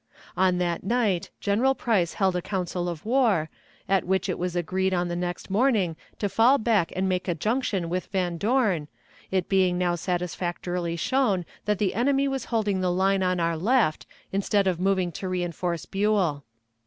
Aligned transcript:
On 0.35 0.57
that 0.57 0.83
night 0.83 1.29
General 1.39 1.75
Price 1.75 2.13
held 2.13 2.35
a 2.35 2.41
council 2.41 2.89
of 2.89 3.05
war, 3.05 3.51
at 3.87 4.03
which 4.03 4.29
it 4.29 4.39
was 4.39 4.55
agreed 4.55 4.95
on 4.95 5.09
the 5.09 5.15
next 5.15 5.51
morning 5.51 5.95
to 6.17 6.27
fall 6.27 6.57
back 6.57 6.91
and 6.95 7.07
make 7.07 7.27
a 7.27 7.35
junction 7.35 7.87
with 7.87 8.07
Van 8.07 8.37
Dorn, 8.39 8.87
it 9.29 9.47
being 9.47 9.77
now 9.77 9.93
satisfactorily 9.93 10.95
shown 10.95 11.45
that 11.65 11.77
the 11.77 11.93
enemy 11.93 12.27
was 12.27 12.45
holding 12.45 12.81
the 12.81 12.91
line 12.91 13.21
on 13.21 13.39
our 13.39 13.55
left 13.55 14.07
instead 14.31 14.65
of 14.65 14.79
moving 14.79 15.11
to 15.11 15.27
reënforce 15.29 15.85
Buell. 15.91 16.45